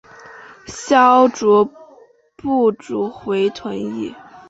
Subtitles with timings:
[0.65, 1.71] 萧族
[2.35, 4.15] 部族回鹘裔。